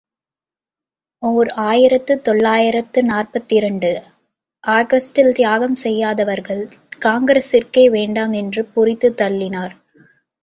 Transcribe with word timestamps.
ஓர் 1.23 1.49
ஆயிரத்து 1.63 2.13
தொள்ளாயிரத்து 2.21 2.99
நாற்பத்திரண்டு 3.03 3.91
ஆகஸ்டில் 4.63 5.31
தியாகம் 5.31 5.75
செய்யாதவர்கள் 5.75 6.63
காங்கிரசிற்கே 7.05 7.89
வேண்டாம் 7.89 8.33
என்று 8.33 8.63
பொரிந்து 8.75 9.11
தள்ளினார். 9.21 9.75